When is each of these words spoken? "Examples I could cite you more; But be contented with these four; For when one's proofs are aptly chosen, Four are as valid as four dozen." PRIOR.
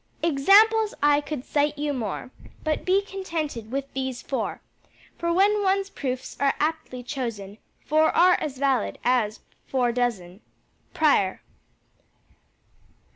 "Examples 0.23 0.95
I 1.03 1.21
could 1.21 1.45
cite 1.45 1.77
you 1.77 1.93
more; 1.93 2.31
But 2.63 2.85
be 2.85 3.03
contented 3.03 3.71
with 3.71 3.85
these 3.93 4.23
four; 4.23 4.61
For 5.19 5.31
when 5.31 5.61
one's 5.61 5.91
proofs 5.91 6.35
are 6.39 6.55
aptly 6.59 7.03
chosen, 7.03 7.59
Four 7.85 8.09
are 8.11 8.33
as 8.41 8.57
valid 8.57 8.97
as 9.03 9.41
four 9.67 9.91
dozen." 9.91 10.41
PRIOR. 10.95 11.43